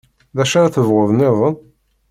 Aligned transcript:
D 0.35 0.37
acu 0.43 0.55
ara 0.57 0.73
tebɣuḍ-nniḍen? 0.75 1.55